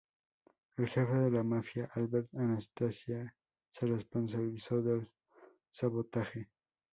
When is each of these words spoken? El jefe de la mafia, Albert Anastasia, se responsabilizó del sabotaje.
El 0.77 0.87
jefe 0.89 1.13
de 1.13 1.29
la 1.29 1.43
mafia, 1.43 1.87
Albert 1.93 2.33
Anastasia, 2.33 3.35
se 3.69 3.85
responsabilizó 3.85 4.81
del 4.81 5.07
sabotaje. 5.69 6.49